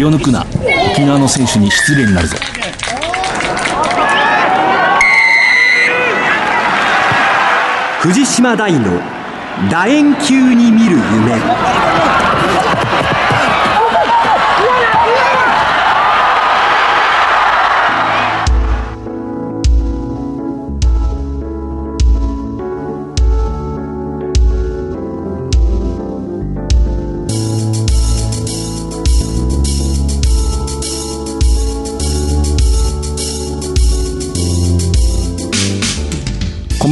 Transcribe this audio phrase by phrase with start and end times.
[0.00, 0.46] 気を抜くな。
[0.92, 2.34] 沖縄の選手に失礼になるぞ。
[8.00, 8.98] 藤島大の
[9.68, 11.99] 楕円球に見る夢。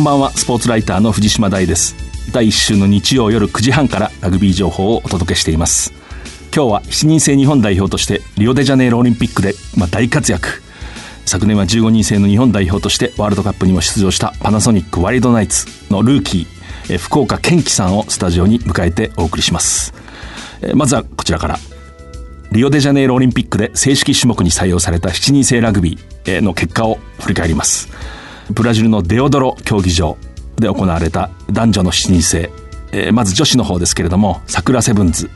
[0.08, 1.94] ばんはスポーツライターの藤島大です。
[2.32, 5.92] 第1週の日曜夜9時半からラグビー情報をお届けしています。
[6.54, 10.62] 今日は7人制日本代表としてリオデジャネイロオリンピックで、まあ、大活躍。
[11.26, 19.92] 昨年は15人制の日本代表としてワールドカップにも出場したパナソニックワイルドナイツのルーキーえ福岡健貴さんをスタジオに迎えてお送りします。
[20.62, 21.58] えまずはこちらから。
[22.50, 27.90] リオデジャネイロオリンピックで正式種目に採用された7人制ラグビーの結果を振り返ります。
[28.50, 30.16] ブラジルのデオドロ競技場
[30.56, 32.50] で行われた男女の7人制、
[32.92, 35.30] えー、まず女子の方ですけれども桜セブンズ、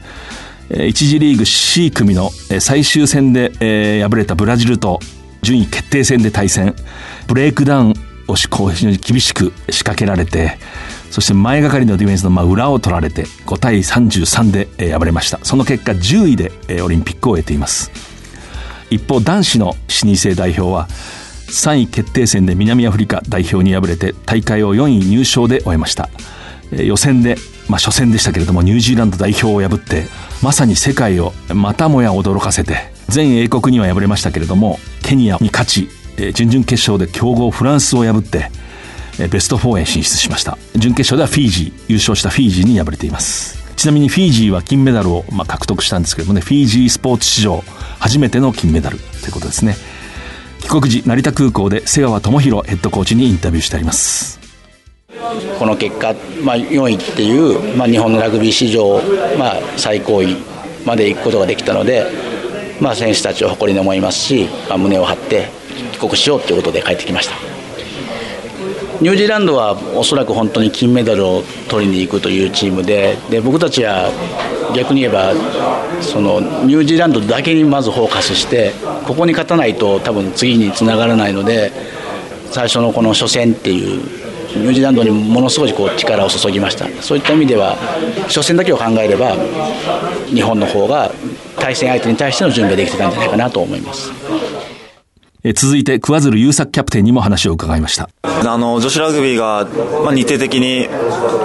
[0.71, 5.01] えー、1次リーグ C 組の最終戦で、えー、敗れたブラジルと
[5.43, 6.75] 順位決定戦で対戦。
[7.27, 7.95] ブレイクダウン
[8.29, 10.57] を非常に厳しく仕掛けられて
[11.13, 15.39] そして前がかりのディフェンスの裏を取られて5対33で、敗れました。
[15.43, 17.91] その結果10位で、オリンピックを終えています。
[18.89, 20.89] 一方男子の7人制代表は
[21.53, 26.09] 3位決定戦で南アフリカ代表に敗れて大会を4位入賞で終えました。
[26.73, 27.37] 予選で、
[27.69, 30.07] まあ、初戦でしたけれどもニュージーランド代表を破って
[30.43, 35.89] まさに世界をまたもや驚かせて全英国には敗れましたけれどもケニアに勝ち
[36.33, 38.51] 準々決勝で強豪フランスを破って
[39.29, 40.57] ベスト4へ進出しました。
[40.75, 43.63] 準決勝ではフィージー優勝したフィージーに敗れています。
[43.77, 47.63] ちなみにフィージーは金メダルをまあ獲得したんですけどもねフィージースポーツ史上
[47.99, 49.77] 初めての金メダルということですね。
[50.73, 54.41] 国時成田空港で瀬川智弘ヘッドコーチにインタビューしてあります。
[55.59, 58.99] この結果、まあ、4位っていう、まあ、日本のラグビー史上、
[59.39, 60.39] まあ、最高位
[60.87, 62.07] まで行くことができたので、
[62.81, 65.49] まあ、選手たちを誇りに思いますし、まあ、胸を張って
[65.93, 67.62] 帰国しようということで帰ってきました。
[69.03, 74.13] ニュージーランドはおそらく本当に金メダルを取りに行くというチームでで僕たちは
[74.77, 75.35] 逆に言えば
[76.01, 78.71] そのニュージーランドだけにまずフォーカスして
[79.05, 81.73] ここに勝たないと多分次につながらないので
[82.53, 83.99] 最初のこの初戦っていう
[84.57, 87.75] ニュージーランドにものすごいこう力を注ぎましたそういった意味では
[88.29, 89.35] 初戦だけを考えれば
[90.27, 91.11] 日本の方が
[91.59, 94.13] 対戦相手に対しての準備ができてたんじゃないかなと思います。
[95.55, 98.09] 続いて桑鶴優作キャプテンにも話を伺いました。
[98.23, 99.67] あの女子ラグビーが、
[100.05, 100.89] まあ、日程的に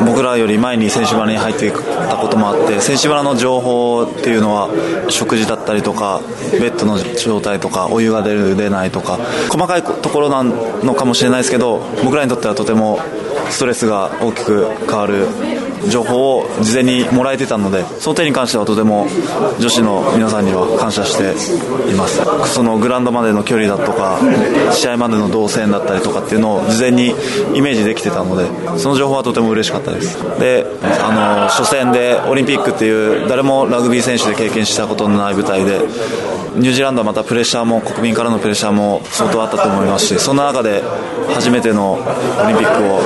[0.06, 4.69] 僕らより前に選手村に入っていたこともあって選手村の情報っていうのは
[5.09, 6.22] 食事だったりとか
[6.52, 9.18] ベッドの状態とかお湯が出る出ないとか
[9.50, 13.00] 細かいところなのかもしれないですけど僕らにとってはとても
[13.50, 15.28] ストレスが大きく変わる
[15.89, 19.07] 情報を事前にもらえてたのでその点に関してはとても
[19.59, 21.31] 女子の皆さんには感謝して
[21.91, 22.21] います。
[22.53, 24.19] そのグラウンドまでの距離だとか
[24.71, 27.13] 試合までの動線だったりとかっていうのを事前に
[27.53, 30.17] イメージできてたのでその情報はとても嬉しかったです。
[30.39, 30.65] で
[31.01, 35.79] あの初戦でオリンピックっていう誰もラグビー選手で経験したことのない舞台で
[36.55, 40.81] ニュージーランドはまたプレッシャーも国民からのプレッシャーも相当あったと思いますしそんな中で
[41.33, 41.97] 初めてのオ
[42.47, 42.99] リンピックを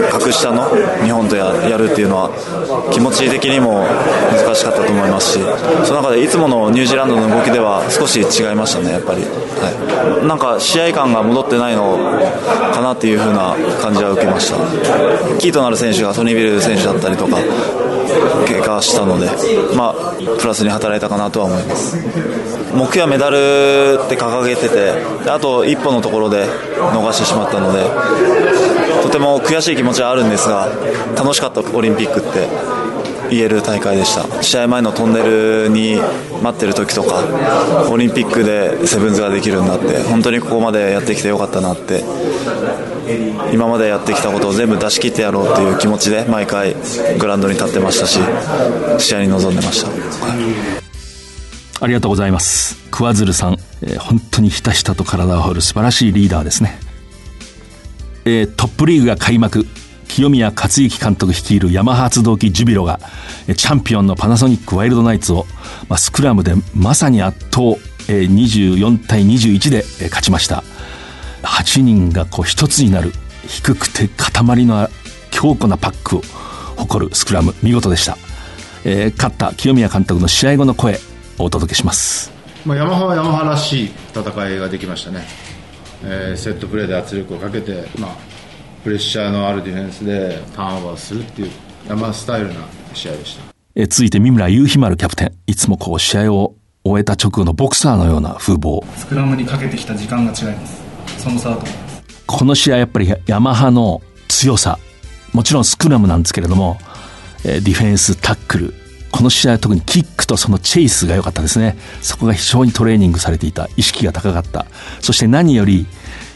[0.00, 0.68] 格下の
[1.02, 2.30] 日本とやるっていうのは
[2.92, 3.84] 気持ち的にも
[4.32, 5.40] 難しかったと思いますし
[5.84, 11.96] その中でいつものニュージーランドの動きでは少し違いましたねやっぱり、はい、なんか試合感が戻ってないの
[12.72, 14.56] かなっていう風な感じは受けました。
[15.38, 17.36] キーとなる選手がソニービル選手だったりとか
[18.46, 19.26] 経過したので、
[19.76, 21.96] まあ、プラスに働いたかなとは思います。
[22.74, 23.36] 目標はメダル
[24.04, 24.92] って掲げてて
[25.30, 26.44] あと一歩のところで
[26.76, 27.84] 逃してしまったので
[29.04, 30.68] とても悔しい気持ちはあるんですが
[31.14, 32.48] 楽しかったオリンピックって
[33.30, 34.42] 言える大会でした。
[34.42, 35.96] 試合前のトンネルに
[36.42, 37.22] 待ってる時とか
[37.90, 42.02] オリンピックでセブンズができるんだって本当にここまでやってきてよかったなって
[43.52, 46.74] 今までやってきたことを全部出し切ってやろうっていう気持ちで毎回
[47.18, 48.18] グラウンドに立ってましたし
[48.98, 49.90] 試合に臨んでました、
[51.84, 52.76] ありがとうございます。
[52.90, 56.78] 桑鶴さん、えー、本当にひたひたと体を張る素晴らしいリーダーですね、
[58.24, 59.66] えー、トップリーグが開幕。
[60.06, 63.00] 清宮克行監督率いるヤマハ発動機ジュビロが
[63.56, 65.44] チャンピオンのパナソニックワイルドナイツを、
[65.88, 67.62] まあ、スクラムでまさに圧倒
[68.06, 70.62] 24対21で勝ちました。
[71.42, 73.12] 8人がこう一つになる
[73.48, 74.88] 低くて塊の
[75.32, 76.22] 強固なパックを
[76.76, 78.16] 誇るスクラム見事でした、
[78.84, 80.98] えー、勝った清宮監督の試合後の声
[81.38, 82.32] お届けします。
[82.64, 85.26] まあ、ヤマハはヤマハらしい戦いができましたね、
[86.04, 88.16] えーセットプレーで圧力をかけて、まあ、
[88.82, 91.50] プレッシャーのあるディフェンスでターンオーバーするっていう
[91.88, 92.54] ヤマハスタイルな
[92.92, 93.42] 試合でした。
[93.74, 95.32] えー続いて三村雄飛丸キャプテン。
[95.46, 96.54] いつもこう試合を
[96.84, 98.84] 終えた直後のボクサーのような風貌。
[98.96, 100.82] スクラムにかけてきた時間が違います。
[101.18, 102.02] その差だと思います。
[102.26, 104.78] この試合やっぱりヤマハの強さ。
[105.32, 106.78] もちろんスクラムなんですけれども
[107.44, 108.74] えーディフェンスタックル
[109.14, 111.76] この試合は特にキックとそのチェイスが良かったですね。
[112.02, 113.68] そこが非常にトレーニングされていた。
[113.76, 114.66] 意識が高かった。
[115.00, 115.86] そして何より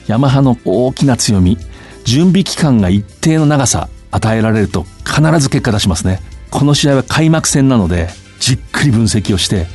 [0.06, 1.58] ヤマハの大きな強み
[2.04, 6.20] 準備期間が一定の長さ与えられると必ず結果出しますね。
[6.52, 9.66] この試合は開幕戦なのでじっくり分析をして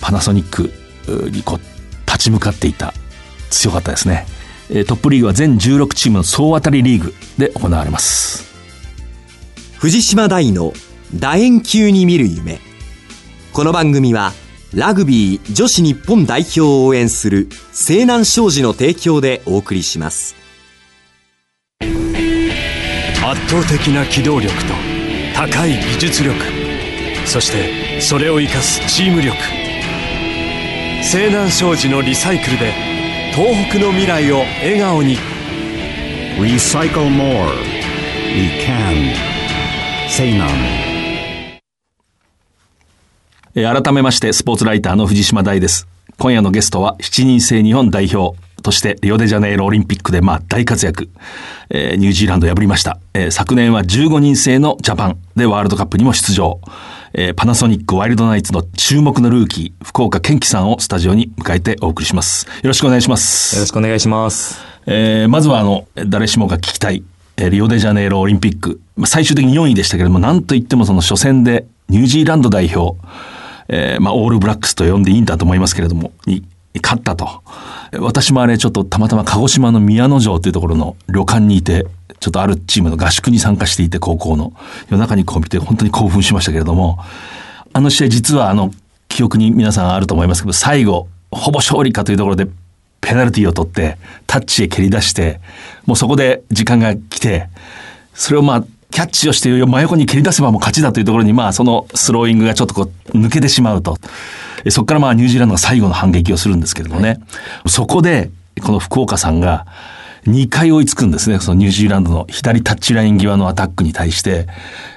[0.00, 0.72] パナソニック
[1.30, 1.60] にこう
[2.06, 2.92] 立ち向かっていた。
[3.50, 4.26] 強かったですね。
[4.88, 8.50] トップリーグは全16チームの総当たりリーグで行われます。
[9.78, 10.72] 藤島大の
[11.14, 12.60] 楕円球に見る夢
[13.52, 14.32] この番組は
[14.72, 20.36] ラグビー女子日本代表を応援する西南商事の提供でお送りします
[21.80, 21.90] 圧
[23.48, 24.74] 倒的な機動力と
[25.34, 26.38] 高い技術力
[27.26, 29.36] そしてそれを生かすチーム力
[31.02, 32.72] 西南商事のリサイクルで
[33.34, 35.16] 東北の未来を笑顔に
[36.38, 37.52] Recycle more.
[38.32, 39.14] We can.
[40.08, 40.89] Say none.
[43.54, 45.88] えー改めましてスポーツライターの藤島大です。
[46.18, 51.08] 今夜のゲストは7人制日本代表としてリオデジャネイロオリンピックでまあ大活躍、
[51.70, 56.60] えーニュージーランドを破りました、えー昨年は15人制のジャパンでワールドカップにも出場、
[57.12, 62.46] えーパナソニックワイルドナイツの注目のルーキー福岡健樹さんをスタジオに迎えてお送りします。
[62.46, 63.56] よろしくお願いします。
[63.56, 64.60] よろしくお願いします。
[64.86, 67.02] えーまずはあの、誰しもが聞きたい、
[67.36, 68.80] えーリオデジャネイロオリンピック。
[68.96, 72.96] まあ最終的に4位でしたけれども、なんといってもその初戦でニュージーランド代表、
[73.72, 76.44] えーまあオールブラックスと呼んでいいんだと思いますけれども、に
[76.82, 77.42] 勝ったと。
[77.98, 81.86] 私もあれちょっとたまたま鹿児島の宮之城というところの旅館にいて、
[82.18, 84.52] ちょっとあるチームの合宿に参加していて、高校の
[84.90, 86.98] 夜中にこう見て本当に興奮しましたけれども、
[87.72, 88.72] あの試合実はあの、
[89.08, 92.46] 記憶に皆さんあると思いますけど、最後、ほぼ勝利かというところで、
[93.00, 93.96] ペナルティを取って、
[94.26, 95.40] タッチへ蹴り出して、
[95.86, 97.48] もうそこで時間が来て、
[98.14, 103.98] それをまあ、キャッチをして真横に蹴り出せばもう勝ちだというところに、まあ、そのスローイングがちょっとこう、抜けてしまうと。
[104.64, 107.20] えそこからまあ、ニュージーランドが最後の反撃をするんですけれどもね。
[107.66, 108.30] そこで、
[108.62, 109.66] この福岡さんが、
[110.26, 111.38] 2回追いつくんですね。
[111.38, 114.48] そのニュージーランドの左タッチライン際のアタックに対して、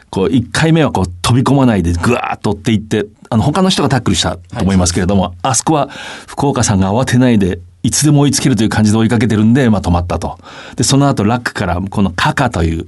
[0.09, 5.87] こう、1回目はこう、飛び込まないでぐわーっと追っていって、あの、他の人がタックルしたと思いますけれども、あそこは
[6.27, 10.37] 福岡さんが慌てないで、いつでも追いつけるという感じで追いかけてるんで、まあ止まったと。
[10.75, 12.87] で、その後ラックから、このカカという、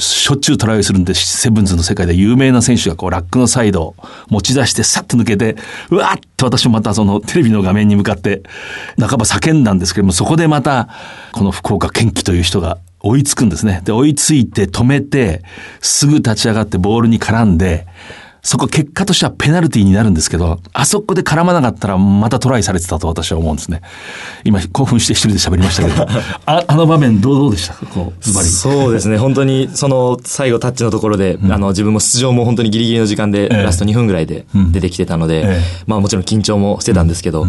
[0.00, 3.96] しょっちゅうトライするんで、セブンズの世界で有名な選手がこうラックのサイドを
[4.28, 5.56] 持ち出してさっと抜けて、
[5.90, 8.42] うわーっと私もまたそのテレビの画面に向かって、
[8.98, 10.88] 半ば叫んだんですけども、そこでまた、
[11.32, 13.82] この福岡健貴という人が追いつくんですね。
[13.84, 15.42] で、追いついて止めて、
[15.80, 17.86] すぐ立ち上がってボールに絡んで、
[18.42, 23.82] そこ結果としてはペナルティーになるんですけど、あそこで絡まなかったらまたトライされてたと私は思うんですね。
[24.44, 26.06] 今興奮して一人で喋りましたけど、
[26.46, 27.74] ああの場面どうどうでした？
[27.74, 28.48] かこう、ズバリ。
[28.48, 33.62] そうですね、本当にその最後タッチのところで、あの自分も出場も本当にギリギリの時間で、ええ。
[33.62, 35.60] ラスト2分ぐらいで出てきてたので、ええ。
[35.86, 37.46] まあもちろん緊張もしてたんですけど、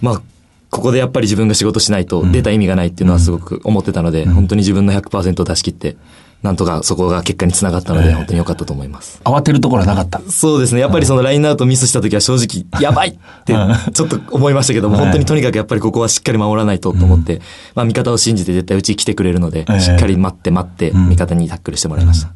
[0.00, 0.22] まあ
[0.70, 5.96] ここでやっぱり自分が仕事しないと出た意味がないっていうのはすごく思ってたので、本当に自分の100%を出し切って、
[6.44, 9.18] なんとかそこが結果につながったので、本当に良かったと思います。
[9.24, 10.20] 慌てるところはなかった。
[10.30, 10.82] そうですね。
[10.82, 13.12] やっぱりそのラインアウトミスした時は正直、 やばいっ
[13.46, 13.54] て
[13.94, 17.40] ちょっと思いましたけども、本当にとにかくやっぱりここはしっかり守らないとと思って、
[17.74, 22.28] まあ味方を信じて絶対うちに来てくれるのでええ、しっかり待って待って、味方にタックルしてもらいました。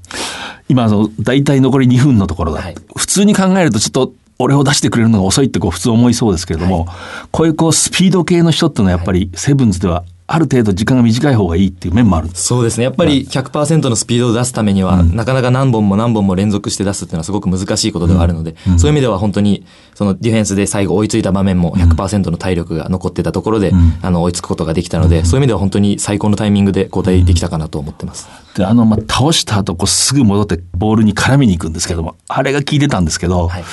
[0.71, 2.63] 今、あの、大体残り2分のところだ。
[2.63, 2.75] はい。
[2.97, 6.87] 普通に考えるとちょっと、俺を出してくれるのが遅いってこう普通思いそうですけれども、
[7.31, 12.45] こういうこうスピード系の人っていうのはやっぱりセブンズではある程度時間が短い方がいいっていう面もあるんです。
[12.45, 12.85] そうですね。
[12.85, 28.29] やっぱり100%のスピードを出すためには、なかなか何本も何本も連続して出すっていうのはすごく難しいことではあるので、そういう意味では本当に、そのディフェンスで最後追いついた場面も100%の体力が残ってたところで、あの、追いつくことができたので、そういう意味では本当に最高のタイミングで交代できたかなと思ってます。
[28.55, 33.65] で、あの、まあ、倒した後、こうすぐ戻ってボールに絡みに行くんですけども、あれが効いてたんですけど、はい。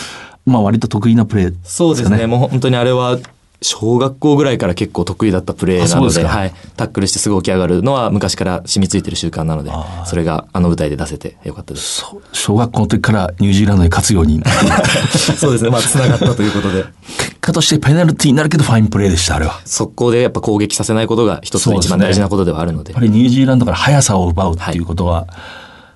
[0.45, 2.27] まあ割と得意なプレーですそうですね。
[2.27, 3.17] もう本当にあれは、
[3.65, 6.53] 小学校ぐらいから結構得意だったプレーなので、はい。
[6.77, 9.71] タックルしてすぐ起き上がるのは昔から染みついてる習慣なので、
[10.05, 12.05] それがあの舞台で出せてよかったです。
[12.31, 14.39] 小学校の時からニュージーランドに勝つように。
[15.35, 15.71] そうですね。
[15.71, 16.85] まあ、繋がったということで。
[17.17, 19.59] 結果としてペナルティーになるけどファインプレーでした、あれは。
[19.65, 22.91] 速攻でやっぱ攻撃させないことが一つの一番大事なことではあるので。
[22.91, 25.25] やっぱりニュージーランドから速さを奪うっていうことは、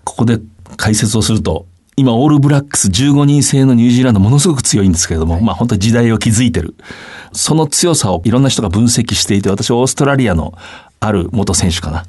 [0.06, 0.40] ここで
[0.76, 1.68] 解説をすると、
[2.00, 6.76] 今、オールブラックス15人制のニュージーランドものすごく強いんですけれども、まあ本当に時代を築いてる。
[7.34, 10.54] その強さをいろんな人が分析していて、私オーストラリアの
[11.02, 12.06] ある元選手かな。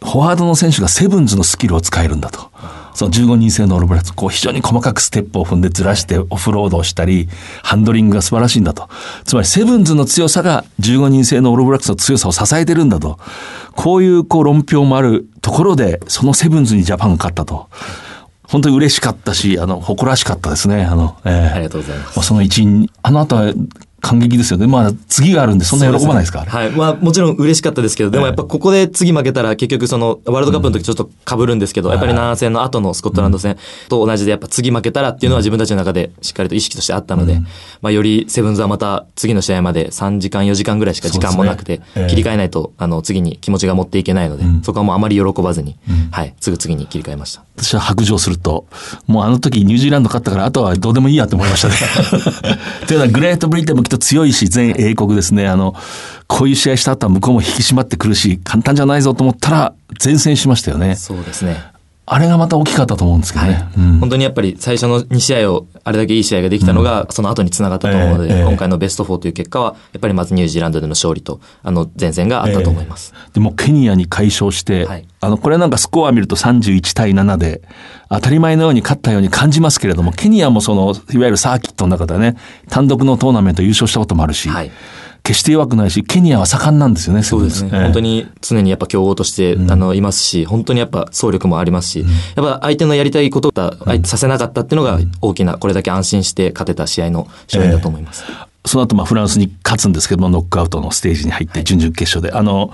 [0.00, 2.50] フォワードの選手がセブンズのスキルを使えるんだと。
[2.94, 7.28] その15人制のオールブラックス、こう非常に細かくステップを踏んでずらしてオフロードをしたり、
[7.62, 8.88] ハンドリングが素晴らしいんだと。
[9.24, 13.18] つまりセブンズの強さが15人制のオールブラックスの強さを支えてるんだと。
[13.76, 17.68] こういうこう論評もあるところで、そのセブンズにジャパンが勝ったと。
[18.50, 20.84] 本当に嬉しかったし、あの、誇らしかったですね。
[20.84, 22.22] あの、えー、ありがとうございます。
[22.22, 23.54] その一員、あの後は
[24.00, 24.66] 感激ですよね。
[24.66, 26.70] まあ、次があるんで、そんな喜ばないですか、ね、はい。
[26.70, 33.56] まあ、もちろん嬉しかったですけど、でもやっぱここで次負けたら、結局その、ワールドカップの時ちょっと被るんですけど、うん、やっぱり7戦の後のスコットランド戦
[33.88, 37.46] と同じで、やっぱ次負けたらっていうのは自分たちの中でしっかりと意識としてあったので、うん、
[37.82, 45.76] まあ、よりセブンズはまた次の試合まで3時間、4時間ぐらいしか時間もなくて、切り替えないと、あの、次に気持ちが持っていけないので、うん、そこはもうあまり喜ばずに、
[46.10, 47.42] はい、すぐ次に切り替えました。
[47.56, 48.66] 私は白状すると、
[49.06, 51.74] もうあの時ニュージーランド勝ったから、あとはどうでもいいやって思いましたね。
[52.86, 55.46] というのは、グレートブリテンもと強いし、全英国ですね。
[55.48, 55.74] あの、
[56.26, 60.96] こういう試合した後は向こうも引き締まってくるし、簡単じゃないぞと思ったら、前線しましたよね。
[60.96, 61.69] そうですね。
[62.12, 63.52] あれがまた大きかったと思うんですけどね。
[63.52, 63.62] はい。
[63.78, 73.14] うん、本当にやっぱり最初の2試合をあれだけいい試合ができたのが、その後につながったと思うので、えー、今回のベスト4という結果は、やっぱりまずニュージーランドでの勝利と、あの前線があったと思います。
[73.14, 77.62] えー、でもケニアに快勝して、はい、あの、これなんかスコア見ると31対7で、
[78.08, 82.34] 当たり前のように勝ったように感じますけれども、ケニアもその、いわゆるサーキットの中でね、
[82.68, 84.72] 単独のトーナメント優勝したこともあるし、はい
[85.22, 87.70] 決して弱くないし、ケニアは盛んなんですよね、そうですね。
[87.72, 93.52] えー、本当に常にやっぱ強豪として、うん、あの、いますし、本当にやっぱ総力もありますし、うん、やっぱ相手のやりたいことを
[93.84, 98.24] 相手させなかったっていうのが大きな、これだけ安心して勝てた試合の勝因だと思います。
[98.28, 102.72] えー、その後、まあ、フランスに勝つんですけども、ノックアウトのステージに入って、準々決勝で、はい、あの、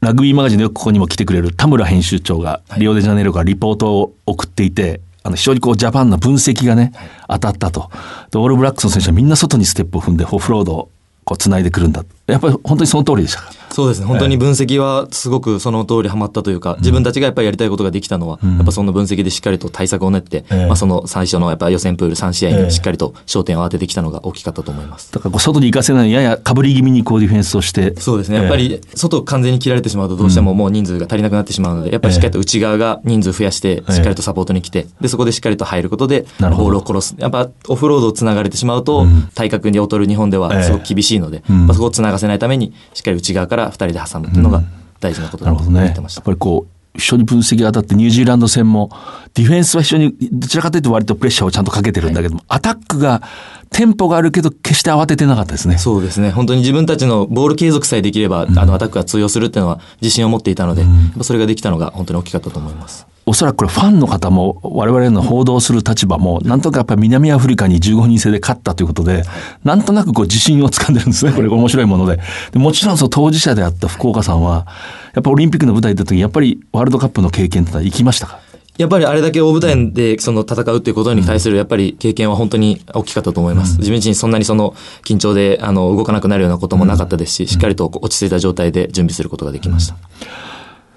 [0.00, 6.92] ラグビーマガジンでよくここにも来てくれる田村編集長が、リオデジャネイロからリポートを送っていて、あの、非常にこう、ジャパンの分析がね、
[7.28, 7.90] 当たったと。
[8.30, 10.90] で、オールブラックスの選手はみんな外にステップを踏んで、オフロード
[11.24, 12.04] こう繋いでくるんだ。
[12.26, 14.06] やっぱり本当にその通りでしたかそうですね。
[14.06, 25.12] 本当に分析はすごくその通りハマったというか、自分たちがやっぱりやりたいことができたのは、やっぱその分析でしっかりと対策を練って、まあその最初のやっぱ予選プール3試合にしっかりと焦点を当ててきたのが大きかったと思います。
[25.12, 27.98] だから外に行かせないややかぶり気味にこうディフェンスをして。
[28.00, 28.36] そうですね。
[28.36, 37.16] やっぱり外完全に切られてしまうとどうしてももう人数が足りなくなってしまうので、やっぱりしっかりと内側が人数増やして、しっかりとサポートに来て、で、そこでしっかりと入ることで、ボールを殺す。
[37.18, 39.04] やっぱオフロードを繋がれてしまうと、
[39.34, 44.62] 体格に劣る日本ではすごく厳しいので、まあそこを繋がせないために、しっかり内側から2人で挟むっていうのが
[45.00, 46.20] 大事なことだと思ってました。
[46.20, 48.90] やっぱりこう、一緒に分析が当たってニュージーランド戦も、
[49.34, 53.22] ディフェンスは非常に、どちらかというと割とプレッシャーをちゃんとかけてるんだけども、はい、アタックが、
[53.70, 55.78] テンポがあるけど、決して慌ててなかったですね。
[55.78, 56.30] そうですね。
[56.30, 63.06] 本当に自分たちのボール継続さえできれば、うん、あの、アタックが通用するっていうのは自信を持っていたので、うん、それができたのが本当に大きかったと思います。
[63.26, 69.22] おそらくこれファンの方も我々の報道する立場もなんとかやっぱり南アフリカに15人制で勝ったということで、
[69.64, 71.32] なんとなくこう自信をつかんでるんですね。
[71.32, 72.20] これ面白いもので。
[72.52, 74.66] でもちろんその当事者であった福岡さんは、
[75.14, 78.40] やっぱオリンピックの舞台出た時にやっぱりワールドカップの経験ってのは行きましたか？
[78.76, 83.78] やっぱりあれだけ大舞台でその戦うっていうことに対するやっぱり経験は本当に大きかったと思います。
[83.78, 89.96] 自分自身そんなにその緊張であの動かなくなるようなこともなかったですし、しっかりと落ち着いた状態で準備することができました。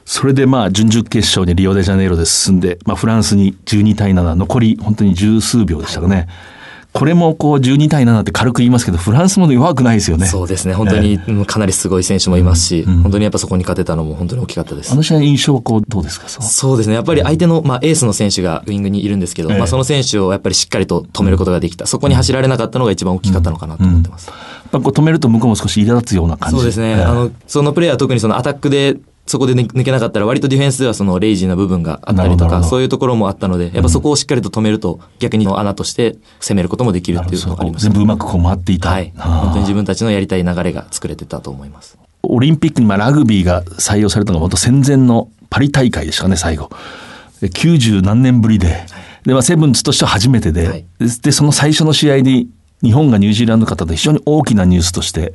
[0.09, 6.29] それでまあ、準々決勝にリオデジャネイロで進んで、まあ、フランスに12対7、残り本当に十数秒でしたかね。
[6.93, 10.25] これもこう12対7って軽く言いますけど、フランスも弱くないですよね。
[10.25, 10.73] そうですね。
[10.73, 14.93] 本当にかなりすごい選手もいますし、うん、本当にやっぱそこに勝てたのも本当に大きかったです。
[14.93, 16.29] あの試合印象はこうどうですか？
[16.29, 16.95] そうですね。
[16.95, 21.85] やっぱり相手の、まあ、エースの選手がウイングにいるんですけど、えまあ、その選手をやっぱりしっかりと止めることができた。
[21.85, 24.31] そこに走られなかったのが一番大きかったのかなと思ってます。
[24.31, 26.95] うんうん、こう止めると向こうも少し苛立つような感じそうですね。
[26.95, 28.97] あの、そのプレーは特にそのアタックで
[29.27, 38.89] そこで抜けなかったら割とディフェンスではそのレイジーな部分があったりとか、そういうところもあったので、やっぱそこをしっかりと止めると逆に穴として攻めることもできるっていうのがあります、全部うまくこう回っていた。
[38.89, 39.13] はい。
[39.15, 41.97] 本当に自分たちのやりたい流れが作れてたと思います。
[42.23, 46.69] オリンピックにまあラグビーが採用されたのが本当戦前のパリ大会でしたね、最後。
[47.41, 48.85] 90何年ぶりで。
[49.25, 50.85] で、まあ、セブンズとしては初めてで、はい、
[51.21, 52.49] で、その最初の試合に
[52.83, 55.33] 日本がニュージーランド勝ったと非常に大きなニュースとして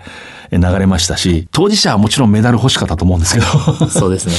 [0.52, 3.46] 流れましたし、当事者はもちろんメダル欲しかったと思うんですけど。
[3.88, 4.34] そうですね。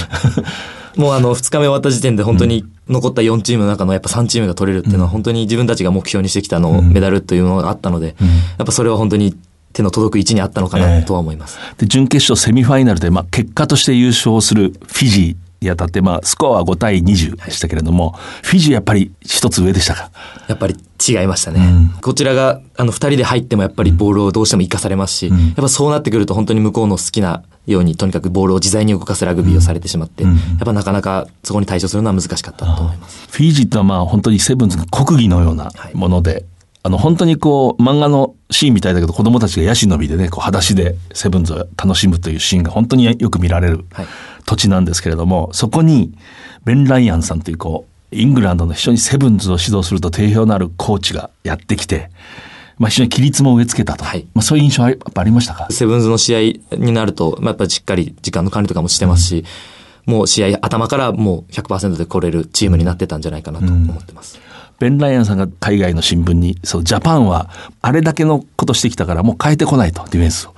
[0.96, 8.16] もうあの、二日目終わった時点で本当に残った4チームの中のやっぱ3チームが取れるっていうのは本当に自分たちが目標にしてきたの、メダルというのがあったので、
[8.58, 9.36] やっぱそれは本当に
[9.74, 11.58] 手の届く位置にあったのかなとは思います。
[11.60, 18.12] えー、で準決勝セミファイナルで、まあ、結果として優勝するフィジー、にあたって、まあ、スコアは5対20でしたけれども、
[18.44, 20.12] フィジーやっぱり一つ上でしたか？
[20.48, 21.92] やっぱり違いましたね。
[22.02, 30.34] こちらが、あの、二人で入ってもやっぱりボールをどうしても活かされますし、やっぱそうなってくると本当に向こうの好きなように、とにかくボールを自在に動かすラグビーをされてしまって、やっ
[30.66, 33.28] ぱなかなかそこに対処するのは難しかったと思います。
[33.30, 36.46] フィジーってのはまあ本当にセブンズの国技のようなもので、
[36.86, 43.86] あの本当にこう漫画のシーンみたいだけど子供たちがヤシの実でね、こう裸足でセブンズを楽しむというシーンが本当によく見られる。
[43.92, 44.06] はい
[44.46, 46.14] 土地なんですけれども、そこに
[46.66, 52.12] ベン・ライアンさんというこう、イングランドの非常にセブンズを指導すると定評のあるコーチがやってきて、
[52.78, 54.04] まあ非常に規律も植え付けたと。
[54.04, 55.68] はいまあそういう印象はやっぱありましたか？
[55.72, 59.46] セブンズの試合になると、まあ、やっぱりしっかり時間の管理とかもしてますし、
[60.06, 64.40] もう試合頭からもう100%で来れるチームになってたんじゃないかなと思ってます。
[64.80, 67.50] ベン・ライアンさんが海外の新聞に、そう、ジャパンは
[67.82, 70.56] あれだけのことしてきたからもう変えてこないと、ディフェンスを。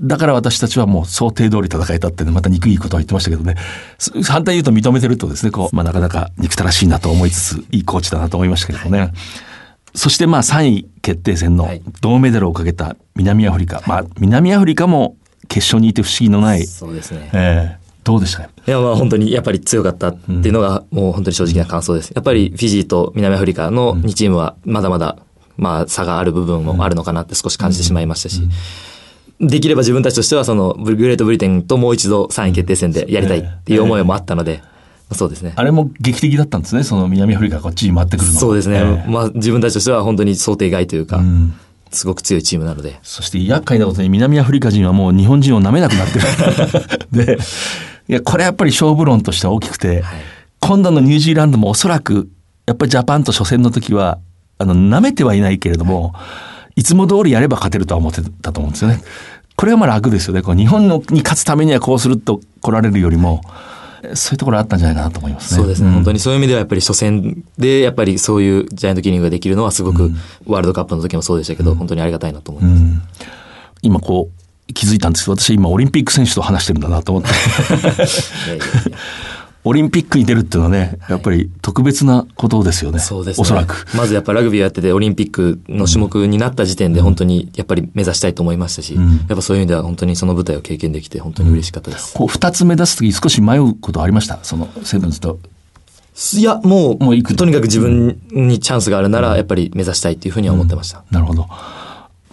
[0.00, 3.54] だから私たちはもう想定通り戦えたってね、また憎いことを言ってましたけどね。
[3.98, 9.12] す反対に言うと認めてるとですね、こう、まあなかなか憎たらしいなと思いつつ、いいコーチだなと思いましたけれどもね。
[9.94, 13.82] そしてまあ3位決定戦のはい銅メダルをかけた南アフリカ。
[13.86, 15.16] まあ南アフリカも
[15.48, 17.30] 決勝にいて不思議のない、そうですね。
[17.32, 18.44] えーどうでした？
[18.44, 22.10] かいや、まあ本当にやっぱり強かったっていうのがもう本当に正直な感想です。
[22.10, 25.16] やっぱりフィジーと南アフリカの2チームはまだまだ
[25.56, 28.42] まあ差がある部分もあるのかなって少し感じてしまいましたし、
[29.40, 34.62] できれば自分たちとしてはそのグレートブリテンともう一度3位決定戦でやりたいっていう思いもあったので、
[35.12, 35.52] そうですね。
[35.56, 38.78] あれも劇的だったんですね、その南アフリカがこっちに回ってくるのそうですね。
[38.78, 41.22] えーまあ自分たちとしては本当に想定外というか、
[41.90, 42.98] すごく強いチームなので。
[43.02, 46.24] そして厄介なことに南アフリカ人はもう日本人を舐めなくなってる。
[47.26, 47.38] で、
[48.08, 50.02] いや、これやっぱり勝負論としては大きくて、
[50.60, 52.28] 今度のニュージーランドもおそらく、
[52.66, 54.18] やっぱりジャパンと初戦の時は、
[54.58, 56.18] あの、舐めてはいないけれども、い
[56.82, 59.02] つも通りやれば勝てるとは思ってたと思うんですよね。
[59.56, 60.42] これはまあ楽ですよね。
[60.42, 63.40] こう日本のに勝つためにはこうすると来られるよりも、
[64.14, 65.60] そういうところあったんじゃないかなと思いますね。
[65.60, 70.10] そうですね、ん本当にそういう意味ではやっぱり初戦でやっぱりそういうジャイアントキリングができるのはすごく
[70.46, 72.82] ワールドカップの時もそうでしたけど、本当にありがたいなと思います。
[73.82, 77.30] 今こう、気づいたんですけど、私今オリンピック選手と話してるんだなと思って。
[77.30, 78.64] いやいやいや
[79.68, 83.00] オリンピックに出るっていうのはね、やっぱり特別なことですよね。
[83.00, 83.42] そうですね。
[83.42, 83.84] おそらく。
[83.96, 92.14] まずやっぱラグビーをやっててオリンピックの種目になった時点で本当にやっぱり目指したいと思いましたし、やっぱそういう意味では本当にその舞台を経験できて本当に嬉しかったです。
[92.14, 94.38] こう、二つ目指すとき少し迷うことありました？
[94.44, 95.40] その、セブンズと。
[96.34, 101.04] いや、もう、もうとにかく自分にチャンスがあるならやっぱり目指したいっていうふうには思ってました。
[101.10, 101.48] なるほど。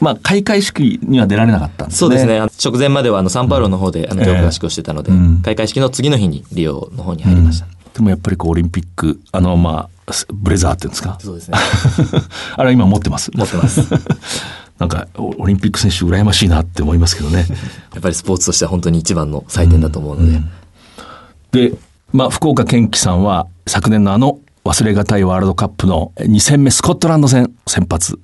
[0.03, 1.99] まあ、開会式には出られなかったんですね。
[1.99, 2.39] そうですね。。
[2.39, 7.67] 直前まではあのサンパウロの方であの合宿をしてたので、うん開会式の次の日にリオの方に入りました。
[7.93, 11.17] でもやっぱりこう、オリンピック、あの、まあ、ブレザーっていうんですか？
[11.21, 11.57] そうですね。
[12.55, 13.31] あれは今持ってます。
[13.33, 13.81] 持ってます。
[14.79, 17.45] なんか、オオリンピック選手羨ましいなって思いますけどね。
[17.93, 20.31] やっぱりスポーツとしては本当に一番の祭典だと思うの
[21.51, 21.77] で、で、
[22.11, 28.17] まあ、福岡堅樹さんは昨年のあの忘れがたいワールドカップの2戦目スコットランド戦先発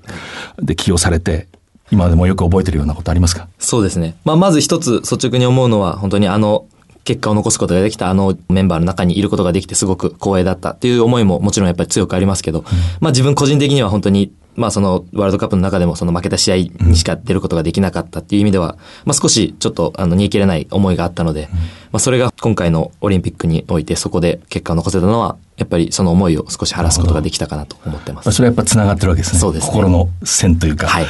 [0.61, 1.47] で起用されて、
[1.91, 3.47] 今でもよく覚えてるようなことありますか？
[3.57, 4.15] そうですね。
[4.25, 6.65] まあ、まず一つ率直に思うのは、本当にあの、
[7.05, 12.63] 結果を残すことができたあのメンバーの中にいることができてすごく光栄だったっていう思いももちろんやっぱり強くありますけど、
[12.99, 21.47] まあ自分個人的には本当に、まあそのワールドカップの中でもその負けた試合にしか出ることができなかったっていう意味では、まあ少しちょっとあの煮え切れない思いがあったので、
[21.91, 28.31] まあそれが今回のオリンピックにおいてそこで結果を残せたのは、やっぱりその思いを少し晴らすことができたかなと思ってます。
[28.31, 29.39] それはやっぱ繋がってるわけですね。
[29.39, 30.87] そうですね心の線というか。
[30.87, 31.05] はい。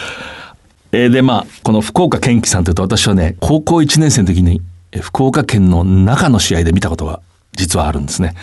[0.91, 7.21] えーで、まあ、この福岡堅樹さんというと私はね、高校1年生の時に、えー福岡県の中の試合で見たことが
[7.53, 8.33] 実はあるんですね。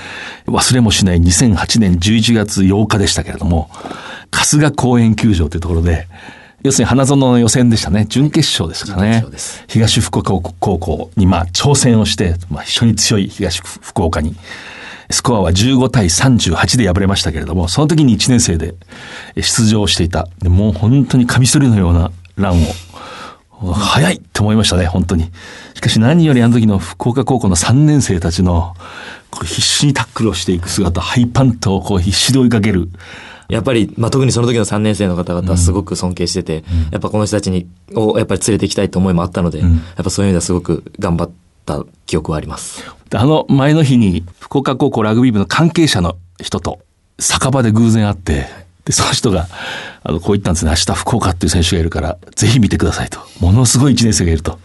[0.46, 3.68] 忘れもしない2008年11月8日でしたけれども、
[4.30, 6.06] 春日公園球場というところで、
[6.62, 8.06] 要するに花園の予選でしたね。
[8.08, 9.24] 準決勝ですかね。
[9.68, 14.36] 東福岡高校にまあ挑戦をして、まあ非常に強い東福岡に。
[15.10, 18.74] スコアは15対38で敗れましたけれども、その時に1年生で
[19.36, 20.28] 出場していた。
[20.40, 22.66] でもう本当にカミソリのようなランを。
[23.72, 25.30] 早いって思いましたね、本当に。
[25.74, 28.74] しかし何よりあの時の福岡高校の3年生たちの、
[29.42, 32.90] 必死にタックルをしていく姿、ハイパントをこう必死で追いかける。
[33.48, 39.70] やっぱり、まあ、特にその時の3年生の方々はすごく尊敬してて、やっぱこの人たちに、をやっぱり連れて行きたいと思いもあったので、やっ
[40.04, 41.30] ぱそういう意味ではすごく頑張っ
[41.64, 42.84] た記憶はあります。
[43.10, 46.80] であの前の日に福岡高校ラグビー部の関係者の人と
[47.20, 48.46] 酒場で偶然会って、
[48.86, 49.48] で、その人が、
[50.02, 50.70] あの、こう言ったんですね。
[50.70, 53.18] 明日福岡っていう選手がいるから、ぜひ見てくださいと。
[53.40, 54.58] ものすごい一年生がいると。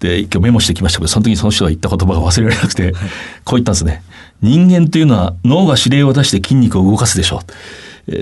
[0.00, 3.00] で、今日メモしてきましたけど、その時にその人が言った言葉が忘れられなくて、こう
[3.54, 4.02] 言ったんですね。
[4.42, 7.40] 人間というのは脳が指令を出して筋肉を動かすでしょう。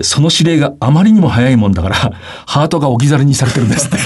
[0.03, 1.94] その指令があまりにも早いもんだから、
[2.46, 3.99] ハートが置き去りにされてるんですって。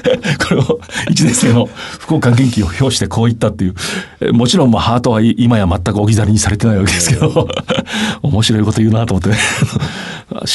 [0.42, 1.68] これを1年生の
[1.98, 4.32] 福岡元気を表してこう言ったっていう。
[4.32, 7.48] もちろんまあハートは今や全く置き去りにされてないわけですけど、
[8.22, 9.36] 面白いこと言うなと思ってね。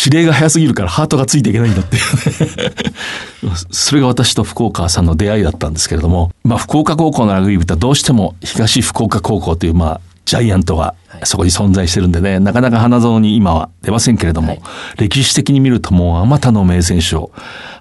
[0.06, 3.56] 指令が早すぎるからハートがついていけないんだっていうね。
[3.72, 14.62] それが私と福岡さんの出会いだったんですけれども、まあ福岡高校のラグビー部ってどうしても東福岡高校というまあジャイアントがそこに存在してるんでね、なかなか花園に今は出ませんけれども、はい
[14.98, 17.32] 歴史的に見るともうあまたの名選手を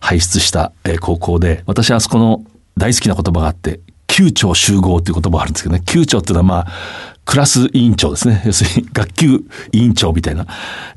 [0.01, 2.45] 輩出したえー高校で、私はあそこの
[2.77, 6.67] 大好きな言葉があって、級長集合っていう言葉があるんですけどね、級長っていうのはまあ、
[7.25, 8.43] クラス委員長ですね。
[8.45, 10.49] 要するに 学級委員長みたいな。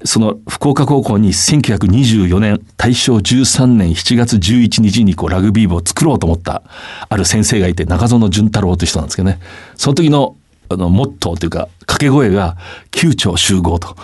[0.04, 6.64] その福岡高校に1924年、大正13年7月11日にこうラグビー部を作ろうと思った
[7.10, 9.38] ある先生がいて、中園淳太郎という人なんですけどね。
[9.78, 10.36] その時の
[10.74, 12.58] あの、モットーというか、掛け声が、
[12.92, 13.96] 級長集合と。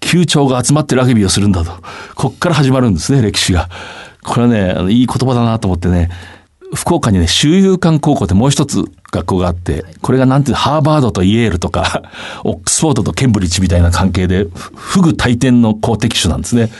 [0.00, 1.72] 級長が集まってラグビーをするんだと。
[2.14, 3.68] こっから始まるんですね、歴史が。
[4.22, 6.10] これはね、あのいい言葉だなと思ってね、
[6.74, 12.02] 福岡にね、修友館高校ってもう一つ学校があって、これがなんていうハーバードとイエールとか、
[12.44, 16.70] オックスフォードとケンブリッジみたいな関係で、フグ大天の公的種なんですね。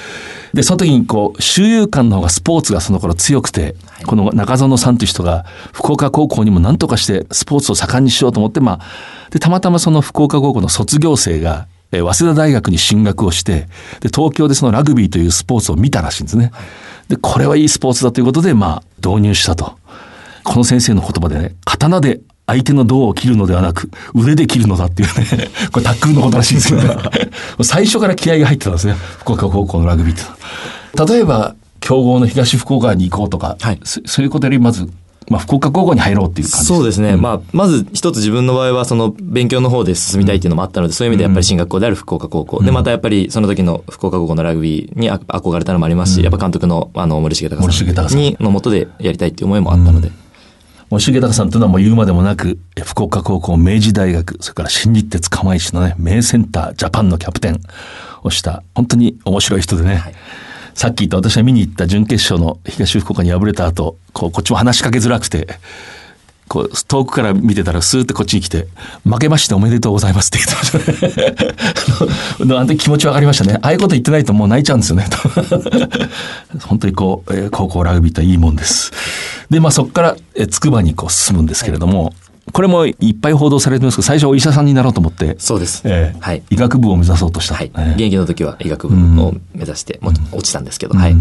[0.54, 13.68] で、その時にこう、修友館の方がスポーツがその頃強くて、この中園さんという人が、福岡高校にも何とかしてスポーツを盛んにしようと思って、まあ、で、たまたまその福岡高校の卒業生が、えー早稲田大学に進学をして、
[14.00, 16.52] で、東京でそのラグビーというスポーツを見たらしいんですね。
[17.08, 19.78] で、これはいいスポーツだということで、まあ、導入したと。
[20.44, 26.96] この先生の言葉でね、刀で相手の胴を切るのではなく、腕で切るのだっていうね、 これタックルのことらしいんですけどね。
[27.60, 30.18] 最初から気合が入ってたんですね、福岡高校のラグビーっ
[30.96, 31.12] て。
[31.14, 34.88] 例えば、強豪の東福岡に行こうとか、はいそそういうことよりまず、
[35.28, 37.16] まあ、福岡高校に入ろうっていう感じそうですね。
[37.16, 42.62] まあ、まず一つ自分の場合は、その勉強の方で進みたいっていうのもあったので、そういう意味でやっぱり進学校である福岡高校。
[42.62, 50.10] で、またやっぱりその時の福岡高校のラグビーにあ憧れたのもありますし、やっぱ監督の、あの、森重隆さんに、のもとでやりたいっていう思いもあったので。
[50.90, 57.60] 森重隆さんというのはもう言うまでもなく、え福岡高校、明治大学、それから新日鉄釜石のね、名センター、ジャパンのキャプテン
[58.22, 60.02] をした、本当に面白い人でね。
[60.72, 65.46] さっき言った私が見に行った準決勝の東福岡に敗れた後、こう、こっちも話しかけづらくて、
[66.48, 68.66] こう、遠くから見てたらスーってこっちに来て、
[69.04, 71.98] 負けましておめでとうございますって言ってまし
[72.38, 72.54] た ね。
[72.56, 73.58] あの時気持ちわかりましたね。
[73.62, 75.06] ああいうこと言ってないともう泣いちゃうんですよね。
[76.66, 78.92] 本当にこう、えー高校ラグビーっていいもんです。
[79.50, 82.14] で、まあそこから、えー筑波にこう進むんですけれども、
[82.52, 85.82] これもいっぱい報道されてますけど、最初お医者さんになろうと思って、そうです。
[85.84, 86.42] えーはい。
[86.50, 87.54] 医学部を目指そうとした。
[87.54, 87.70] はい。
[87.74, 91.16] えー現役の時は医学部を目指して、もう落ちたんですけど、はい。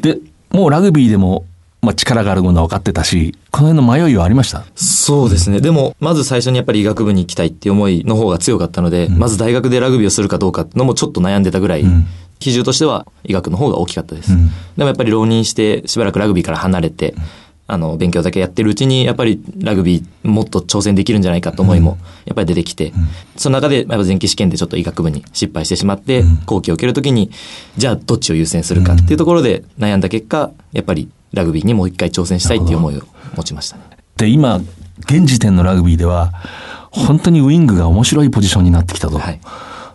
[0.00, 0.18] で、
[0.50, 1.44] もうラグビーでも、
[1.86, 4.64] まあ力があるものは分かってたし、この辺の迷いはありました？
[4.74, 5.60] そうですね。
[5.60, 11.84] でも、まず最初にやっぱり医学部に行きたいっていう思いの方が強かったので、まず大学でラグビーをするかどうかっていうのもちょっと悩んでたぐらい、
[12.40, 14.36] 比重としては医学の方が大きかったです。
[14.76, 17.14] でもやっぱり浪人してしばらくラグビーから離れて、
[17.68, 22.92] あの、勉強だけやってるうちに、やっぱりラグビーもっと挑戦できるんじゃないかと思いも、やっぱり出てきて、
[23.36, 27.32] その中で、やっぱ前期試験でちょっと医学部に失敗してしまって、後期を受けるときに、
[27.76, 33.02] じゃあどっちを優先するかっていうところで悩んだ結果、やっぱりラグビーにもう一回挑戦したいっていう思いを
[33.36, 33.82] 持ちましたね。
[34.16, 34.60] で、今、
[35.00, 36.32] 現時点のラグビーでは、
[36.90, 39.18] 本当にウイングが面白いポジションになってきたと。
[39.18, 39.40] はい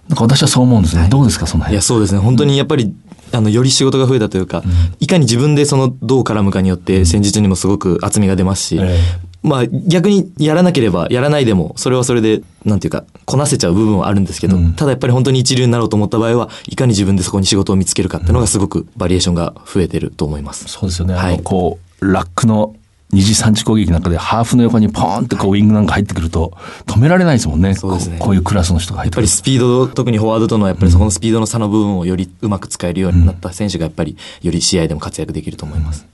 [0.10, 1.08] なんか私はそう思うんですね。
[1.10, 1.74] どうですか、その辺？
[1.74, 2.20] いや、そうですね。
[2.20, 2.94] 本当にやっぱり、
[3.32, 4.62] あの、より仕事が増えたというか、
[5.00, 9.00] いかに自分でその、どう絡むかによって、戦術にもすごく厚みが出ますし、え
[9.44, 20.66] まあ、逆にやらなければ、やらないでも、それはそれで、なんていうか、こなせちゃう部分はあるんですけど、ただやっぱり本当に一流になろうと思った場合は、いかに自分でそこに仕事を見つけるかっていうのがすごくバリエーションが増えてると思います。
[20.68, 21.16] そうですよね。
[21.16, 22.76] はいこう、ラックの
[23.12, 26.54] 二次三次攻撃なんかでハーフの横にポーンってこうウイングなんか入ってくると
[26.86, 27.76] 止められないですもんね。
[27.76, 29.22] そうですねここういうクラスの人が入っくる。
[29.22, 36.06] やってぱりスピード、特にフォワードとのやっぱりそこのスピードの差の部分をよりうまく使えるようになった選手がやっぱりより試合でも活躍できると思います。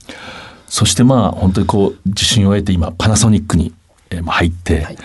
[0.68, 3.74] そしてまあ本当にこう自信を得て今パナソニックに
[4.26, 4.96] 入って、はい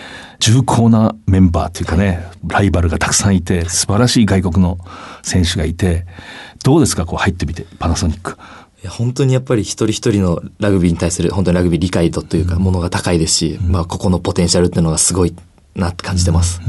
[0.44, 4.76] 重厚なメンバーというかね、ライバルがたくさんいて素晴らしい外国の
[5.22, 6.04] 選手がいて
[6.62, 8.36] どうですかこう入ってみてパナソニック。
[8.82, 15.34] いや本当にやっぱり一人一人のラグビーに対する本当にラグビー理解度というかものが高いですし、まあここのポテンシャルっていうのがすごい
[15.74, 16.60] なって感じてます。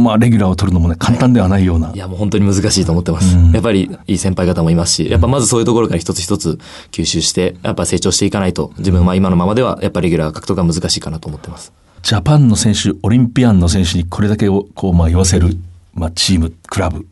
[0.00, 1.92] まあレギュラーを取るのもね簡単ではないような。
[1.94, 3.36] いやもう本当に難しいと思ってます。
[3.52, 6.58] やっぱりいい先輩方もいますし、やっぱまずそういうところから一つ一つ
[6.90, 11.72] 吸収して、やっぱ成長していかないと自分は今のままではやっぱりレギュラー獲得が難しいかなと思ってます。
[12.02, 15.56] ジャパンの選手、オリンピアンの選手にこれだけをこう、まあ、言わせる、
[15.94, 17.06] まあ、チーム、クラブ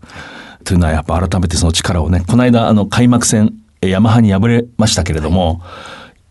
[0.64, 5.62] というのはやっぱ改めてその力をね、この間、あの、開幕戦、えヤマハに敗れましたけれども、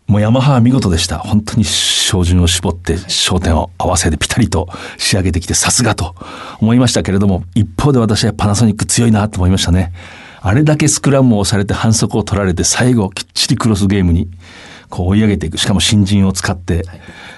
[0.08, 1.18] もうヤマハは見事でした。
[1.18, 4.66] 本当に照準を絞って焦点を合わせてピタリと
[4.96, 6.14] 仕上げてきてさすがと
[6.62, 9.92] 思いましたけれども、一方で私はパナソニック強いなと思いましたね。
[10.40, 14.30] あれだけスクラムを押されて反則を取られて最後きっちりクロスゲームに
[14.88, 16.84] こう追い上げていくしかも新人を使って、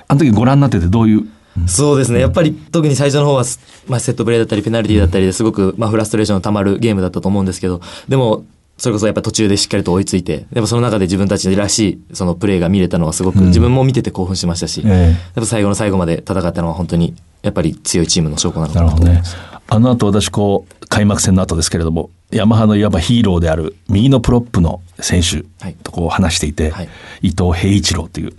[0.07, 1.27] あの時ご覧になっててどういう？
[1.67, 2.21] そうですね。
[2.21, 3.43] やっぱり特に最初の方は、
[3.89, 8.45] まあ、セットプレーだったりペナルティーだったりですごく、まあ、フラストレーションの溜まるゲームだったと思うんですけど、でも、
[8.81, 11.79] それこそやっぱ途中でしっかりと追いついて、でもその中で自分たちらし
[12.11, 19.37] いそのプレーが見れたのはすごく、自分も見てて興奮しましたし、ええやっぱ最後の最後まで戦ったのは本当にやっぱり強いチームの証拠なのかなと思います。。
[19.69, 26.89] あの後私こう、開幕戦の後ですけれども、ヤマハのいわばヒーローである右のプロップの選手はいとこう話していて、はい
[27.21, 28.33] 伊藤平一郎という。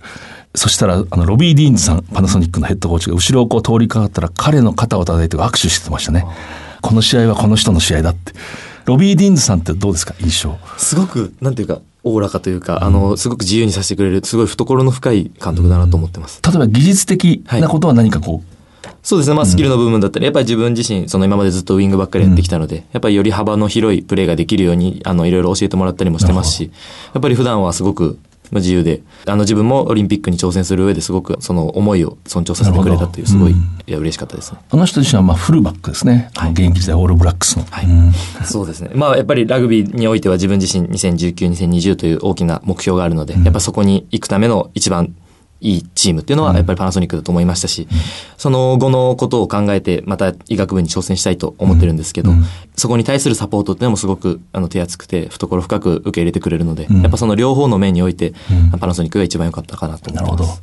[0.55, 6.25] そしたら、あの、ロビー・ディーンズさん、パナソニックのヘッドコーチが後ろをこう通りかかったら彼の肩を叩いて握手してましたね。
[6.81, 8.33] この試合はこの人の試合だって。
[8.85, 10.15] ロビー・ディーンズさんってどうですか？
[10.19, 10.57] 印象。
[10.77, 16.41] すごく、なんていうか、おおらかというか、あの、すごく自由にさせてくれる、すごい懐の深い監督だなと思ってます。
[16.43, 19.35] 例えば技術的なことは何かこう、そうですね。
[19.35, 26.71] まあ、スキルの部分だったり、やっぱり自分自身、その今までずっとウィングばっかりやってきたので、やっぱりより幅の広いプレーができるように、あの、いろいろ教えてもらったりもしてますし、
[27.13, 33.55] やっぱり普段はすごく、まあ自由で、あの、自分もオリンピックに挑戦する上ですごく、その思いを尊重させてくれたという、すごい、い
[33.87, 34.59] や、嬉しかったですね。
[34.69, 36.29] あの人自身はまあフルバックですね。
[36.35, 37.65] あの現役時代オールブラックスの。
[37.69, 37.87] はい。
[38.45, 38.91] そうですね。
[38.93, 45.15] まあ、やっぱりラグビーにおいては自分自身2019、2020という大きな目標があるので、やっぱそこに行くための一番
[45.61, 47.87] いいチームっていうのはやっぱりパナソニックだと思いましたし、
[48.37, 52.31] その後のことを考えてまた医学部に挑戦したいと思ってるんですけど、
[52.75, 58.33] そこに対するサポートっていうのもすごくあの手厚くて懐深く受け入れてくれるので、やっぱその両方の面において、
[58.79, 60.61] パナソニックが一番良かったかなと思ってます。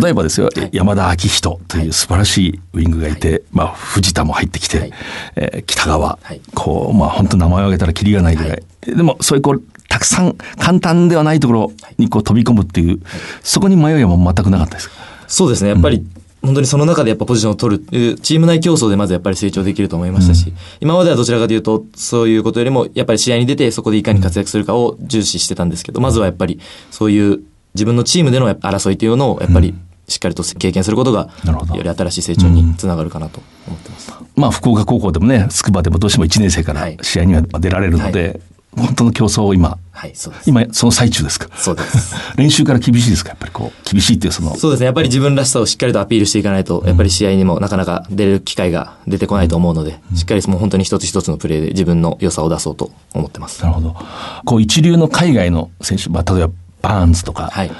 [0.00, 4.92] 例えばですよ、山田昭人という素晴らしいウィングがいて、まあ、藤田も入ってきて、はい。
[5.36, 6.40] えー北川、はい。
[6.54, 8.62] こう、まあ、本当名前を挙げたらキリがないぐらい。
[8.86, 13.00] でも、そういうこう、たくさん簡単ではないところにこう飛び込むっていう、
[13.42, 14.94] そこに迷いは全くなかったですか？
[15.28, 15.68] そうですね。
[15.68, 16.02] やっぱり、
[16.40, 20.50] 本当にその中でやっぱポジションを取るチーム内競争でまずやっぱり成長できると思いましたし、
[20.80, 26.58] 今まではどちらかというと、そういうことよりも、やっぱり試合に出てそこでいかに活躍するかを重視してたんですけど、まずはやっぱり、
[26.90, 27.40] そういう
[27.74, 29.74] 自分のチームでの争いというのを、やっぱり、
[30.08, 31.28] しっかりと経験することが
[31.74, 34.12] より新しい成長につながるかなと思ってます。
[34.34, 36.98] まあ、福岡高校でもね、筑波でもどうしても1年生からはい。
[37.02, 38.40] 試合には出られるので、
[38.76, 40.48] 本当の競争を今、はい、そうです。
[40.48, 41.48] 今、その最中ですか？
[41.56, 42.14] そうです。
[42.36, 43.30] 練習から厳しいですか？
[43.30, 44.86] やっぱりこう、厳しいっていうその、そうですね。
[44.86, 53.62] やっぱり自分らしさをしっかりとアピールしていかないと、やっぱり試合にもなかなか出る機会が出てこないと思うので、しっかりもう本当に一つ一つのプレーで自分の良さを出そうと思ってます。
[53.62, 53.96] なるほど。
[54.44, 57.70] こう、一流の海外の選手、まあ、例えば、バーンズとか、はい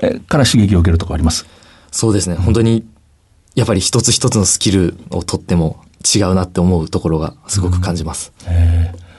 [0.00, 1.44] えから刺激を受けるとかあります？
[1.90, 2.36] そうですね。
[2.36, 2.84] 本当に、
[3.54, 5.82] やっぱり一つ一つのスキルをとっても
[6.14, 8.32] 違うなって思うところがすごく感じます。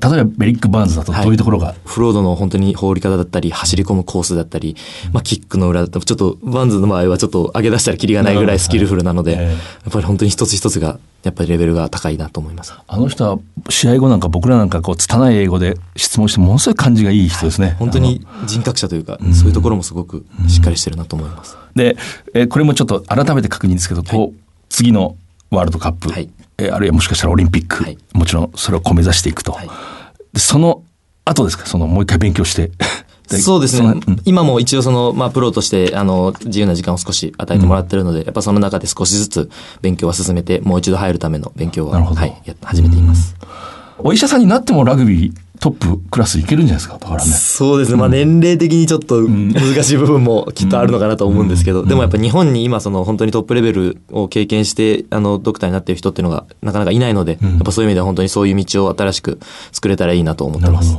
[0.02, 4.78] 例えば、ベリック・バーンズだとどういうところが、ボールの本当に放り方だったり、走り込むコースだったり、
[5.12, 12.74] まあキックの裏だったり、ちょっとバーンズの場合はちょっと上げ出したらキリがないぐらいスキルフルなので、なるほどやっぱり本当に一つ一つが、やっぱりレベルが高いなと思います。
[12.88, 17.76] あの人は試合後なんか僕らなんかこう、拙い英語で質問して、ものすごい感じがいい人ですね。
[17.78, 21.58] 本当に人格者というか、そういうところもすごくしっかりしてるなと思います。
[21.76, 21.98] で、
[22.34, 25.18] えーこれもちょっと改めて確認ですけど、こう、次の
[25.52, 29.52] ワールドカップ、はいえーあるいはもしかしたらオリンピック、はいもちろんそれを目指していくと。
[29.54, 29.70] はい
[30.34, 30.84] でその
[31.26, 31.66] 後ですか？
[31.66, 32.72] その、もう一回勉強して。
[33.30, 34.02] そうですねのうん。
[34.26, 39.50] 今も一応その、まあ、プロとして、あの、自由な時間を少し与えてもらってるので、やっぱその中で少しずつ
[39.84, 43.36] 勉強は進めて、もう一度入るための勉強は、はい、始めています。
[44.00, 46.98] お医者さんになってもラグビートップクラスいけるんじゃないですか？
[46.98, 47.30] だからね。
[47.30, 47.98] そうですね。
[47.98, 59.40] まあ年齢的にちょっと難しい部分もきっとあるのかなと思うんですけど、でもやっぱ日本に今その本当にトップレベルを経験して、あの、ドクターになっている人っていうのがなかなかいないので、やっぱそういう意味では本当にそういう道を新しく
[59.72, 60.98] 作れたらいいなと思ってます。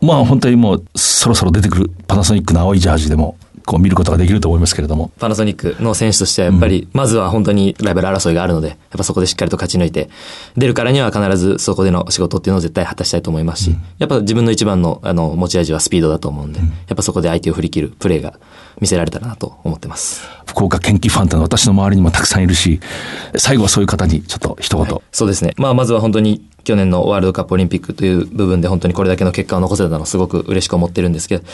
[0.00, 3.36] まあ本当にもうそろそろ出てくるパナソニックの青いジャージでも
[3.70, 5.12] こう見ることができると思いますけれども。
[5.20, 10.10] パナソニックの選手としてはやっぱり、まずは本当にライバル争いがあるので、やっぱそこでしっかりと勝ち抜いて、
[10.56, 18.40] 出るからには必ずそこでの仕事っていうのを絶対果たしたいと思いますし、やっぱ自分の一番のあの持ち味はスピードだと思うんで、やっぱそこで相手を振り切るプレーが
[18.80, 20.28] 見せられたらなと思ってます。
[20.46, 22.80] 福岡県旗ファンってのは私の周りにもたくさんいるし、
[23.36, 24.98] 最後はそういう方にちょっと一言。
[25.12, 25.52] そうですね。
[25.56, 31.44] まあまずは本当に去年のワールドカップオリンピックという部分で本当にこれだけの結果を残せたのをすごく嬉しく思ってるんですけど、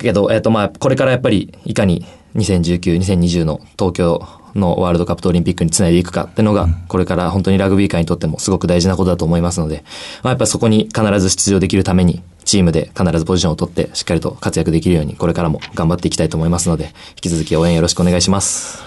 [0.00, 2.04] けど、えっ、とまあこれからやっぱりいかに
[2.36, 9.84] 2019、2020の東京のワールドカップとオリンピックにつないでいくかっていうのが、これから本当にラグビー界にとってもすごく大事なことだと思いますので、
[10.22, 18.82] まあやっぱりそこに必ず出場できるために、チームで必ずポジションを取ってしっかりと活躍できるようにこれからも頑張っていきたいと思いますので、引き続き応援よろしくお願いします。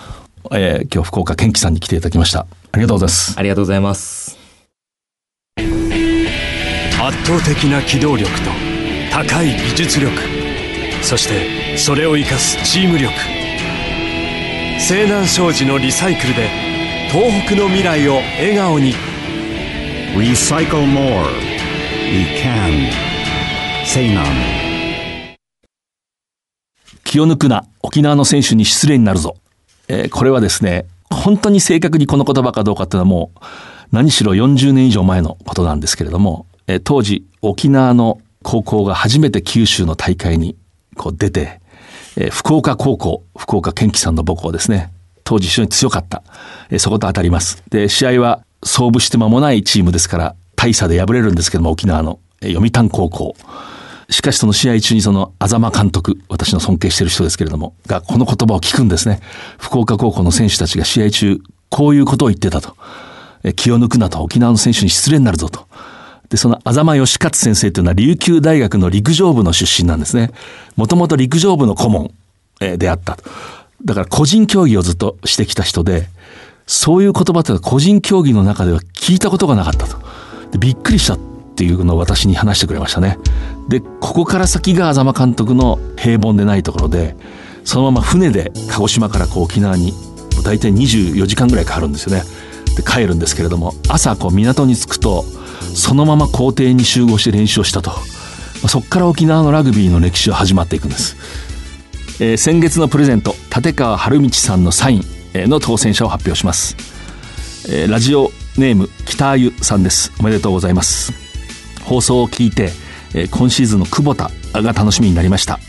[0.51, 2.41] えー今日福岡県旗さんに来ていただきました。
[2.71, 3.35] ありがとうございます。
[3.37, 4.26] ありがとうございます。
[7.07, 8.49] 圧倒的な機動力と
[9.13, 10.13] 高い技術力。
[11.01, 13.13] そしてそれを生かすチーム力。
[14.77, 16.49] 西南商事のリサイクルで
[17.09, 18.93] 東北の未来を笑顔に。
[20.17, 21.23] Recycle more.
[22.11, 22.91] We can.
[23.85, 24.25] Say none
[27.05, 29.37] 気を抜くな沖縄の選手に失礼になるぞ、
[29.87, 33.39] えーこれはですね本当に正確にこの言葉かどうかっていうのはもう
[33.93, 40.55] 何しろ40年以上前のことなんですけれども、え当時沖縄の高校が初めて九州の大会に
[40.95, 41.59] こう出て、
[42.17, 44.91] え福岡高校福岡堅樹さんの母校ですね
[45.23, 46.23] 当時非常に強かった、
[46.69, 53.35] えそこと当たりますで試合は創部して間もないチームですから大差で敗れるんですけども沖縄の、え読谷高校
[54.09, 59.19] しかしその試合中にその、あざま監督、私の尊敬してる人ですけれども、がこの言葉を聞くんですね。
[59.57, 62.77] 福岡高校の選手たちが試合中、こういうことを言ってたと。
[63.43, 65.67] え気を抜くなと、沖縄の選手に失礼になるぞと。
[66.29, 70.31] で、その、あざま義勝先生というのは、琉球大学の陸上部の出身なんですね。
[70.75, 72.11] もともと陸上部の顧問、
[72.59, 73.23] であったと。
[73.85, 76.09] だから個人競技をずっとしてきた人で、
[76.65, 79.97] そういう言葉ってのは個人競技の中では聞いたことがなかったと。
[80.51, 81.19] でびっくりしたっ
[81.55, 83.17] ていうのを私に話してくれましたね。
[83.69, 87.15] で、ここから先が安間監督の平凡でないところで、
[87.63, 89.93] そのまま船で鹿児島からこう沖縄に
[90.43, 92.23] 大体24時間ぐらいかかるんですよね。
[92.75, 95.25] で、帰るんですけれども、朝こう港に着くと、
[95.75, 97.91] そのまま校庭に集合して練習をしたと。
[98.63, 101.15] まそこから沖縄のラグビーの歴史は始まっていくんです。
[102.19, 105.03] えー先月のプレゼント立川春道さんのサイン
[105.49, 106.75] の当選者を発表します、
[107.69, 110.11] えーラジオネーム北あゆさんです。
[110.19, 111.13] おめでとうございます。
[111.83, 112.71] 放送を聞いて、
[113.13, 115.59] えー今シーズンの久保田が楽しみになりました、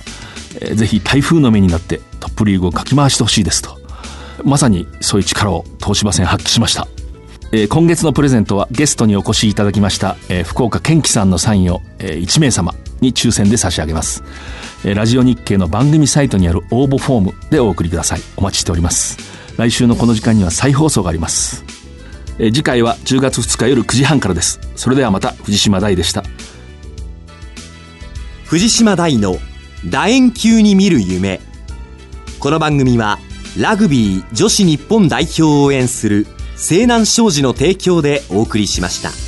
[0.61, 3.79] えーぜひ台風の目になってトップリーグをかき回してほしいですと。
[4.45, 6.89] まさにそういう力を東芝戦発揮しました。
[7.51, 14.23] えー今月のプレゼントはゲストにお越しいただきました、えー福岡健樹さんのサインを、えー1名様に抽選で差し上げます、
[14.85, 18.21] えーラジオ日経の番組サイトにある応募フォームでお送りください。
[18.37, 19.17] お待ちしております。
[19.57, 21.65] 来週のこの時間には再放送があります、
[22.39, 24.61] えー次回は10月2日夜9時半からです。
[24.77, 26.25] それではまた藤島大でした。
[28.45, 29.37] 藤島大の
[29.89, 31.41] 楕円球に見る夢。
[32.41, 33.19] この番組は
[33.59, 36.27] ラグビー女子日本代表を応援する
[36.59, 39.28] 西南商事の提供でお送りしました。